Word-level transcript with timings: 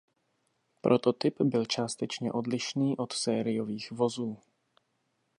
Prototyp 0.81 1.41
byl 1.41 1.65
částečně 1.65 2.31
odlišný 2.31 2.97
od 2.97 3.13
sériových 3.13 3.91
vozů. 3.91 4.37